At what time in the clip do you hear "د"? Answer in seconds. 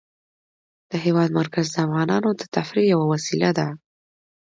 0.89-0.91, 1.71-1.75, 2.39-2.41